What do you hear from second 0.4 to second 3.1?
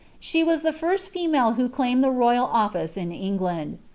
was the first feinale who rlaimed the royal office